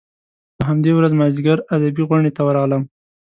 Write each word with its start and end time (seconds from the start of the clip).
په 0.55 0.63
همدې 0.69 0.91
ورځ 0.95 1.11
مازیګر 1.19 1.57
ادبي 1.75 2.03
غونډې 2.09 2.31
ته 2.37 2.41
ورغلم. 2.47 2.83